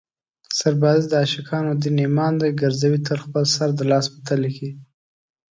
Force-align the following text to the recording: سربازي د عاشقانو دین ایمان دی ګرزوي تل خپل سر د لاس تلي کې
سربازي 0.59 1.05
د 1.09 1.13
عاشقانو 1.23 1.71
دین 1.83 1.97
ایمان 2.05 2.33
دی 2.41 2.51
ګرزوي 2.59 2.99
تل 3.07 3.17
خپل 3.25 3.43
سر 3.55 3.69
د 3.75 3.81
لاس 3.91 4.05
تلي 4.27 4.51
کې 4.57 4.69